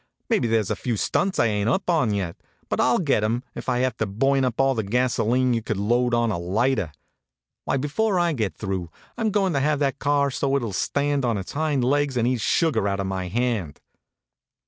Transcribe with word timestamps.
Maybe 0.31 0.47
there 0.47 0.59
s 0.61 0.71
a 0.71 0.75
few 0.75 0.97
stunts 0.97 1.37
I 1.37 1.45
ain 1.45 1.67
t 1.67 1.71
up 1.71 1.87
on 1.87 2.11
yet; 2.11 2.35
but 2.69 2.79
I 2.81 2.89
ll 2.91 2.97
get 2.97 3.23
em, 3.23 3.43
if 3.53 3.69
I 3.69 3.77
have 3.85 3.97
to 3.97 4.07
burn 4.07 4.43
up 4.43 4.59
all 4.59 4.73
the 4.73 4.81
gasolene 4.83 5.53
you 5.53 5.61
could 5.61 5.77
load 5.77 6.15
on 6.15 6.31
a 6.31 6.39
lighter! 6.39 6.91
Why, 7.65 7.77
before 7.77 8.17
I 8.19 8.33
get 8.33 8.55
through, 8.55 8.89
I 9.15 9.21
m 9.21 9.29
going 9.29 9.53
to 9.53 9.59
have 9.59 9.77
that 9.77 9.99
car 9.99 10.31
so 10.31 10.55
it 10.55 10.63
ll 10.63 10.73
stand 10.73 11.23
on 11.23 11.37
its 11.37 11.51
hind 11.51 11.83
legs 11.83 12.17
and 12.17 12.27
eat 12.27 12.41
sugar 12.41 12.87
out 12.87 12.99
of 12.99 13.05
my 13.05 13.27
hand! 13.27 13.79